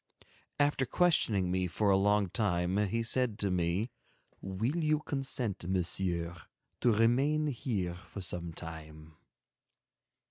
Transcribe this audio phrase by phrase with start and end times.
[0.59, 3.91] After questioning me for a long time, he said to me:
[4.41, 6.33] "Will you consent, Monsieur,
[6.79, 9.13] to remain here for some time?"